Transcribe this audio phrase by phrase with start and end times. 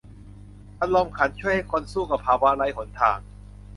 [0.81, 3.19] อารมณ์ขันช่วยให้คนสู้กับภาวะไร้หนทาง